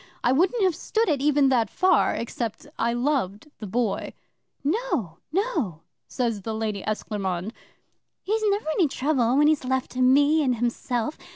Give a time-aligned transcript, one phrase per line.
[0.23, 4.13] I wouldn't have stood it even that far except I loved the Boy.
[4.63, 5.19] '"No!
[5.31, 7.53] No!" says the Lady Esclairmonde.
[8.23, 11.19] "He's never any trouble when he's left to me and himself.